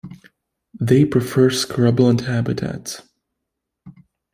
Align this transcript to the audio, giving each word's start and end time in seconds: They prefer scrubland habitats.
They 0.79 1.05
prefer 1.05 1.51
scrubland 1.51 2.21
habitats. 2.21 3.03